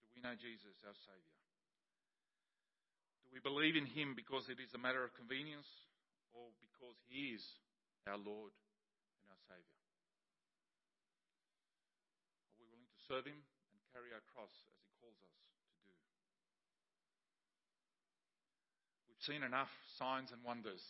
[0.00, 1.36] Do we know Jesus, our Saviour?
[3.28, 5.68] Do we believe in Him because it is a matter of convenience
[6.32, 7.44] or because He is
[8.08, 8.56] our Lord
[9.20, 9.76] and our Saviour?
[12.48, 15.44] Are we willing to serve Him and carry our cross as He calls us to
[15.50, 15.94] do?
[19.10, 20.82] We've seen enough signs and wonders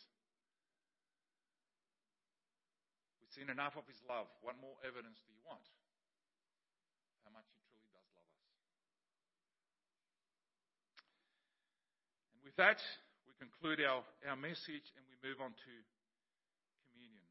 [3.33, 4.29] We've seen enough of his love.
[4.45, 5.65] What more evidence do you want?
[7.25, 8.45] How much he truly does love us.
[12.37, 12.85] And with that,
[13.25, 15.73] we conclude our, our message and we move on to
[16.93, 17.25] communion.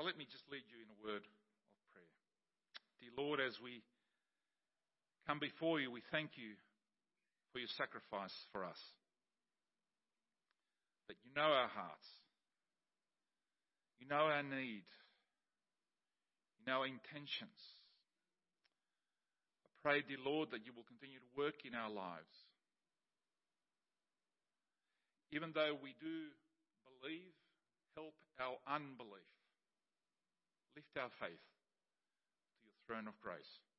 [0.00, 1.28] So let me just lead you in a word.
[3.00, 3.82] Dear Lord, as we
[5.26, 6.52] come before you, we thank you
[7.52, 8.78] for your sacrifice for us.
[11.08, 12.06] That you know our hearts
[14.00, 14.88] you know our need.
[16.56, 17.60] You know our intentions.
[19.64, 22.32] I pray, dear Lord, that you will continue to work in our lives.
[25.32, 26.32] Even though we do
[26.88, 27.36] believe,
[27.94, 29.28] help our unbelief.
[30.74, 31.44] Lift our faith
[32.90, 33.69] throne of grace.